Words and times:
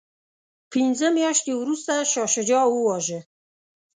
پنځه 0.71 1.07
میاشتې 1.17 1.51
وروسته 1.55 1.93
شاه 2.11 2.29
شجاع 2.35 2.65
وواژه. 2.69 3.19